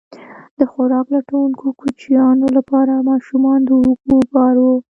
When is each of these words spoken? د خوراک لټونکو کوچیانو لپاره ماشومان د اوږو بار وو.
د 0.57 0.59
خوراک 0.71 1.05
لټونکو 1.15 1.65
کوچیانو 1.79 2.47
لپاره 2.57 3.05
ماشومان 3.09 3.59
د 3.65 3.69
اوږو 3.79 4.17
بار 4.33 4.55
وو. 4.63 4.73